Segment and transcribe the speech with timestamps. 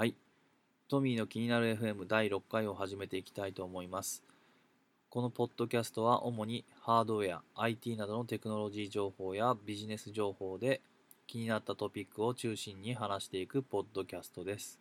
[0.00, 0.14] はい。
[0.88, 4.22] トミーの気になる FM 第6回を始めていきたいと思います。
[5.10, 10.80] このポッドキャストは主にハードウェア、IT などのテクノロジー情報やビジネス情報で
[11.26, 14.80] 気になったトピックを中心に話していくポッドキャストです。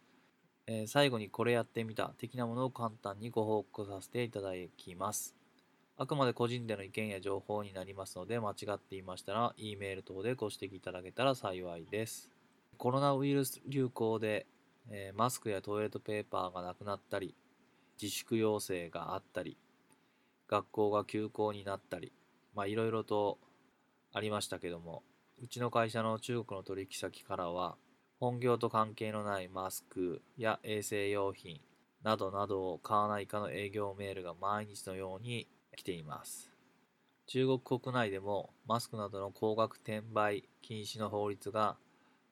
[0.67, 5.35] えー最後にこれやってみた的なものを簡単にご報告させていただきます。
[5.97, 12.29] あくまで個人での意見や情報になりますので間違っていましたら E メール等でご指摘いただけたら幸いです。
[12.77, 14.45] コロナウイルス流行で、
[14.91, 17.35] えーマスクやトイレットペーパーがなくなったり
[18.01, 19.57] 自粛要請があったり
[20.47, 22.11] 学校が休校になったり
[22.55, 23.37] まあいろいろと
[24.13, 25.03] ありましたけども
[25.41, 27.75] うちの会社の中国の取引先からは
[28.19, 31.61] 本業と関係のないマスクや衛生用品
[32.03, 36.49] などなどを買わないかの営業メールが毎日のように来ています。
[37.27, 41.77] 中国国内でもマスクなどの高額転売禁止の法律が、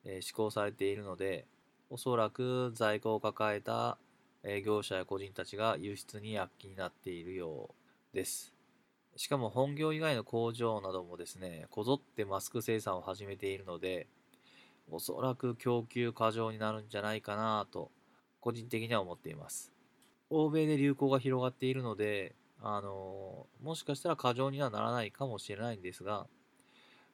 [0.03, 1.45] えー施行されているので
[1.89, 3.97] おそらく在庫を抱えた
[4.65, 7.69] 業者や個人たちが輸出に躍起になっているよ
[8.13, 8.53] うです。
[9.15, 14.07] しかも本業以外の工場などもですねこぞってマスク生産を始めているので
[14.91, 17.89] おそらく供給過剰になるんじゃないかなと
[18.39, 19.71] 個人的には思っています。
[20.29, 26.27] 欧米で流行が広がっているのであのもしかしたら過剰にはならないかもしれないんですが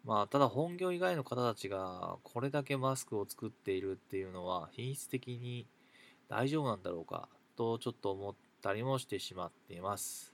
[0.03, 5.65] まあただ本業以外の方たちがこれだけマスクを作っているっていうのは品質的に
[6.29, 10.33] 大丈夫なんだろうかとちょっと思ったりもしてしまっています、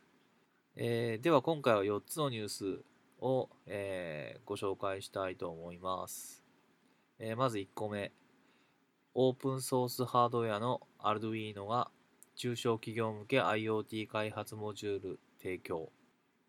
[0.75, 2.79] えーでは今回は4つのニュース
[3.19, 6.43] を、えーご紹介したいと思います、
[7.19, 8.11] えーまず1個目。
[9.15, 11.89] オープンソースハードウェアの Arduino が
[12.35, 15.91] 中小企業向け IoT 開発モジュール提供、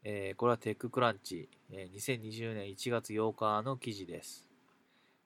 [0.03, 4.48] えーこれはテッククランチ、えー2020年1月8日の記事です。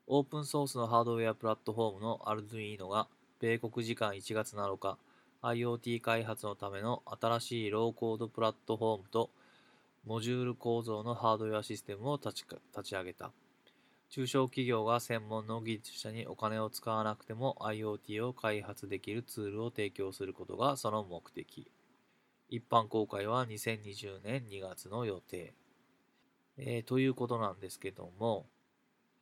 [0.08, 3.06] オープンソースのハードウェアプラットフォームの Arduino が
[3.38, 4.98] 米国時間1月7日
[5.42, 9.30] IoT 開発のための新しいローコードプラットフォームと
[10.04, 12.44] モジュール構造のハードウェアシステムを立ち
[12.76, 13.30] 立ち上げた。
[14.10, 21.68] 中小企業が専門の技術者にお金を使わなくても IoT を開発できるツールを提供することがその目的。
[22.54, 25.54] 一般公開は2020年2月の予定、
[26.56, 28.46] えーということなんですけども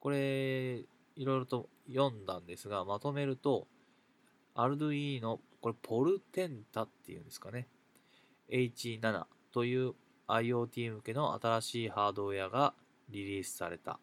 [0.00, 0.84] これ
[1.16, 3.68] いろいろと読んだんですがまとめると
[4.54, 7.68] Arduino これポルテンタっていうんですかね。
[8.50, 9.94] H7 という
[10.28, 12.74] IoT 向けの新しいハードウェアが
[13.08, 13.98] リリースされた、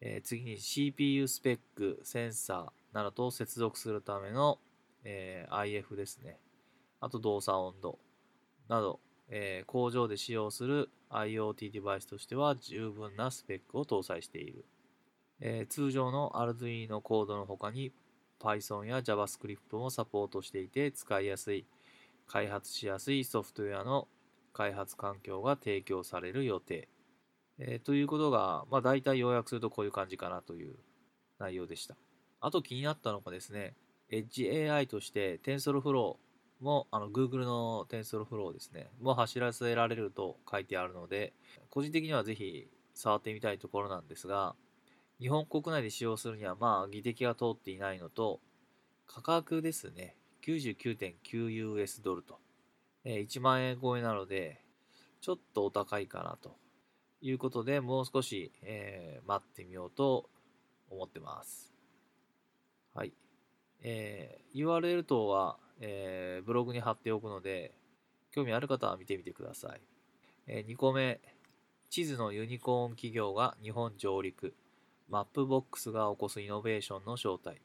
[0.00, 4.58] えー次に CPU スペックセンサーなどと接続するための、
[5.04, 6.40] えー IF ですね。
[7.00, 8.00] あと動作温度
[8.68, 14.64] など、えー工場で使用する IoT デバイスとしては十分なスペックを搭載している
[15.40, 17.92] えー通常の Arduino コードの他に
[18.40, 21.66] Python や JavaScript もサポートしていて使いやすい、
[22.26, 24.08] 開発しやすいソフトウェアの
[24.52, 26.88] 開発環境が提供される予定。
[27.58, 30.76] えーということが、まあ大体要約するとこういう感じかなという
[31.38, 31.96] 内容でした。
[32.40, 33.74] あと気になったのがですね、
[34.10, 36.16] Edge AI として TensorFlow
[36.60, 41.32] もあの Google の TensorFlow ですね、もう走らせられると書いてあるので、
[41.70, 44.54] 個人的にはぜひ触ってみたいところなんですが、
[45.20, 48.40] 日本国内で使用するにはまあ技的が通っていないのと
[49.06, 50.16] 価格ですね。
[50.44, 52.38] 99.9US ドルと、
[53.04, 54.60] えー1万円超えなので
[55.20, 56.56] ちょっとお高いかなと。
[57.20, 60.30] いうことでもう少し、えー待ってみようと
[60.90, 61.74] 思ってます。
[62.94, 63.12] はい、
[63.82, 67.74] えー URL 等は、えーブログに貼っておくので
[68.30, 69.80] 興味ある方は見てみてください、
[70.46, 71.20] え2個目
[71.90, 74.54] 地図のユニコーン企業が日本上陸
[75.08, 77.62] マップボックスが起こすイノベーションの正体。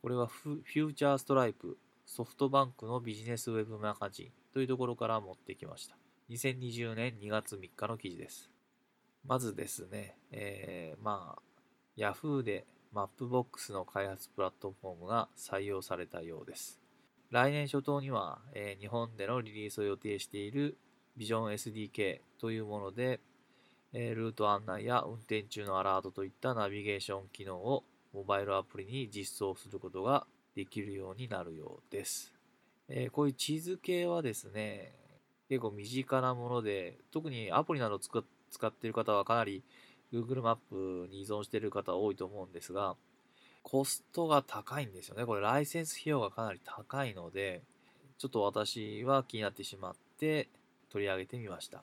[0.00, 1.76] これはフ Future Stride、
[2.06, 5.96] ソフトバンクのビジネスウェブマガジンというところから持ってきました。
[6.30, 8.48] 2020年2月3日の記事です。
[9.26, 11.42] まずですね、えー、まあ、
[11.96, 16.81] Yahoo でマップボックスの開発プラットフォームが採用されたようです。
[17.32, 20.76] 来年初頭には、えー日本でのリリースを予定している
[21.16, 23.20] Vision SDK というもので、
[23.94, 32.34] えールート案内や運転中のアラートといったナビゲーション機能をモバイルアプリに実装することができるようになるようです。
[32.90, 34.92] えーこういう地図系はですね、
[35.48, 39.64] 結構身近なもので、特にアプリなど使っ使っている方はかなり
[40.12, 42.94] Google マップに依存している方多いと思うんですが、
[43.62, 45.24] コストが高いんですよね。
[45.24, 47.62] これライセンス費用がかなり高いので、
[48.18, 50.48] ちょっと私は気になってしまって
[50.90, 51.82] 取り上げてみました。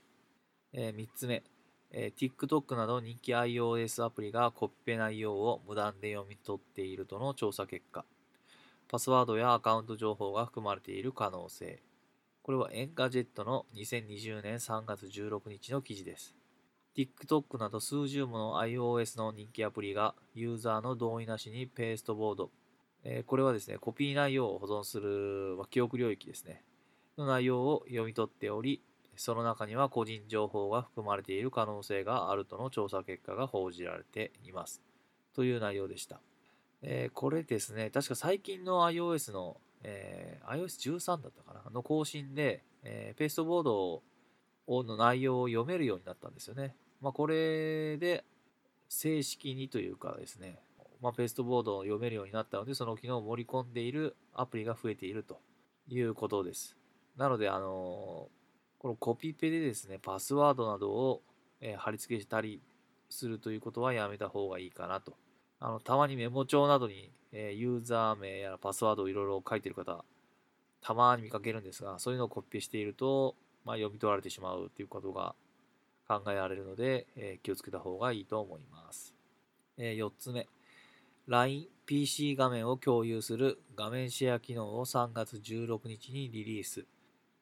[0.73, 1.43] え3つ目、
[1.91, 8.05] えー TikTok など人気 iOS アプリがコピペ内容を無断で読み取っているとの調査結果
[8.89, 11.79] パスワードやアカウント情報が含まれている可能性。
[12.41, 16.35] これは Engadget の2020年3月16日の記事です。
[16.99, 22.51] TikTok など数十もの iOS の人気アプリがユーザーの同意なしにペーストボード、
[23.05, 26.61] えー、これはですね、コピー内容を保存する、ま、記憶領域ですね、
[27.17, 28.81] の内容を読み取っており、
[29.15, 34.81] その中には個人情報が含まれている可能性があるとの調査結果が報じられています。
[35.33, 36.19] という内容でした。
[36.81, 41.71] えー、これですね、確か最近の iOS の、えー、iOS13 だったかな？
[41.71, 44.03] の更新で、えー、ペーストボード
[44.83, 46.75] の内容を読めるようになったんですよね。
[47.01, 48.23] まあ、これで
[48.87, 50.59] 正式にというかですね、
[51.01, 55.39] まあ、ペーストボードを読めるようになったので、その機能を盛り込んでいるアプリが増えていると
[55.87, 56.75] いうことです。
[57.17, 58.29] なので、あの
[58.77, 61.21] このコピペでですね、パスワードなどを、
[61.61, 62.61] え貼り付けしたり
[63.09, 65.17] するということはやめた方がいいかなと
[65.61, 70.03] あの、たまにメモ帳などに、え、ユーザー名やパスワードをいろいろ書いてる方、
[70.81, 73.35] たまに見かけるんですが、そういうのをコピーしていると、
[73.65, 75.35] まあ、読み取られてしまうということが
[76.09, 79.13] 考えられるので、え、気をつけた方がいいと思います。
[79.77, 80.47] え、4つ目、
[81.27, 86.87] LINE、PC 画面を共有する画面シェア機能を3月16日にリリース。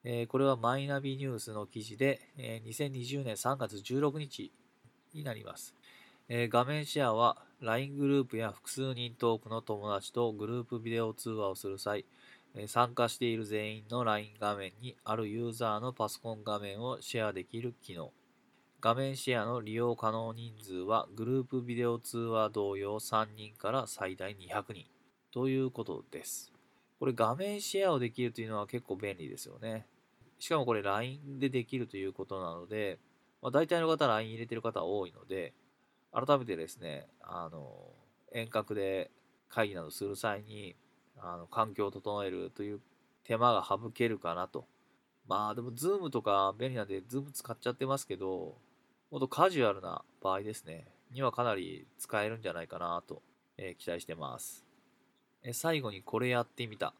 [0.04, 4.52] え、これはマイナビニュースの記事で、え、2020年3月16日
[5.14, 5.74] になります。
[6.28, 12.04] え、画面シェアは LINE グループや複数人トークの友達とグループビデオ通話をする際、
[12.66, 18.12] 参加している全員の LINE 画面にあるユーザーのパソコン画面をシェアできる機能。
[18.80, 24.84] 画面シェアの利用可能人数はグループビデオ通話同様3人から最大200人
[25.32, 26.52] ということです。
[27.00, 29.84] これ画面シェアをできるというのは結構便利ですよね。
[30.38, 33.00] しかもこれ LINE でできるということなので、
[33.42, 35.54] まあ、大体の方 LINE 入れてる方多いので、
[36.12, 37.72] 改めてですね、あの、
[38.32, 39.10] 遠隔で
[39.48, 40.76] 会議などする際に、
[41.16, 42.80] あの、環境を整えるという
[43.24, 44.66] 手間が省けるかなと。
[45.28, 48.56] まあでも、 Zoom とか便利なんで、 Zoom 使っちゃってますけど、
[49.10, 53.22] もっとカジュアルな場合ですね、にはかなり使えるんじゃないかなと、
[53.58, 54.64] えー、期待してます。
[55.44, 56.94] え最後にこれやってみた。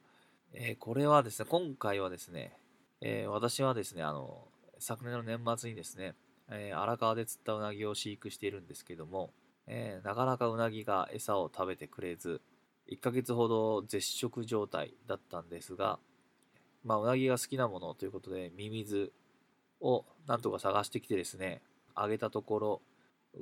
[0.52, 2.52] えー、これはですね、今回はですね、
[3.00, 4.46] え、私はですね、あの、
[4.78, 6.14] 昨年の年末にですね、
[6.50, 9.32] え、荒川で釣ったうなぎを飼育しているんですけども、
[9.66, 12.40] え、なかなかうなぎが餌を食べてくれず、
[12.90, 15.98] 1ヶ月ほど絶食状態だったんですが、
[16.84, 19.12] まあ、うなぎが好きなものということで、ミミズ
[19.80, 21.62] をなんとか探してきてですね、
[21.94, 22.82] あげたところ、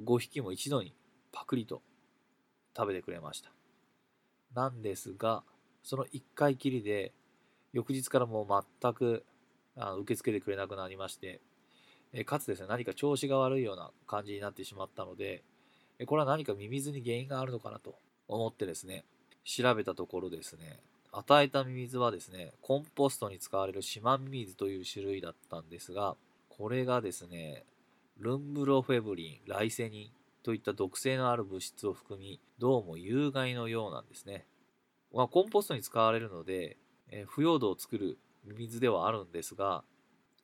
[0.05, 0.95] 5匹も一度に
[1.33, 1.83] パクリと
[2.77, 3.53] 食べてくれました。
[4.55, 5.45] なんですが、
[5.83, 7.13] その1回きりで、
[7.73, 9.25] 翌日からもう全く
[9.77, 11.41] あ受け付けてくれなくなりまして、
[12.13, 15.45] えかつですね、何か調子が悪いような感じになってしまったので、
[16.07, 17.99] これは何かミミズに原因があるのかなと
[18.29, 19.05] 思ってですね、
[19.45, 20.81] 調べたところですね、
[21.19, 26.15] 与えたミミズはですね、コンポストに使われる島ミミズという種類だったんですが、
[26.51, 27.65] これがですね、
[28.19, 34.47] ルンブロフェブリン、ライセニンといった毒性のある物質を含み、どうも有害のようなんですね。
[35.11, 36.77] まあ、コンポストに使われるので、
[37.09, 39.85] え腐葉土を作るミミズではあるんですが、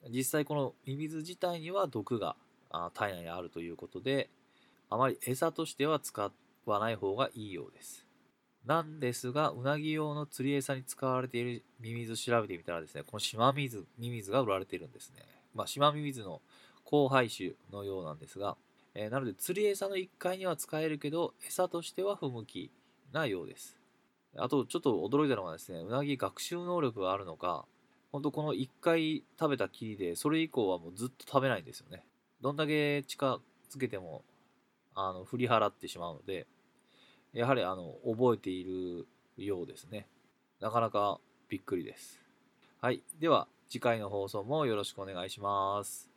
[0.09, 2.35] 実際このミミズ自体には毒が
[2.95, 4.31] 体内にあるということで、
[4.89, 6.33] あまり餌としては使
[6.65, 8.07] わない方がいいようです。
[8.67, 15.23] なんですが、うなぎ用の釣り餌に使われているミミズ調べてみたらですね、この島ミズミミズが売られているんですね。
[15.55, 16.41] まあ、島ミミズの
[16.85, 18.57] 交配種のようなんですが、
[18.95, 22.71] えー、なので釣り餌の1回には使えるけど、餌としては不向き
[23.13, 23.77] なようです。
[24.37, 27.67] あと、ちょっと驚いたのがですね、うなぎ学習能力があるのか、
[28.13, 32.05] 本当この1回食べたきりで、それ以降はもうずっと食べないんですよね。
[32.41, 34.23] どんだけ近づけても、
[34.95, 36.47] あの、振り払ってしまうので、
[37.33, 40.07] やはりあの、覚えているようですね。
[40.61, 42.21] なかなかびっくりです。
[42.81, 43.03] はい。
[43.19, 46.12] では、次回の放送もよろしくお願いします。